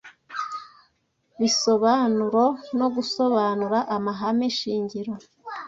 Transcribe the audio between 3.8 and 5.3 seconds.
amahame shingiro